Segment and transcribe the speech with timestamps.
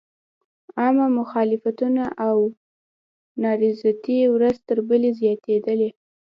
[0.79, 2.37] عامه مخالفتونه او
[3.43, 5.89] نارضایتۍ ورځ تر بلې زیاتېدلې.